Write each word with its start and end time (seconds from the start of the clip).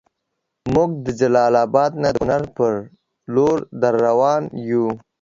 مونږ 0.73 0.91
د 1.05 1.07
جلال 1.19 1.53
اباد 1.65 1.91
نه 2.01 2.09
د 2.15 2.17
کونړ 2.17 2.43
پر 2.55 2.73
لور 3.33 3.57
دروان 3.81 4.43
یو 4.69 4.85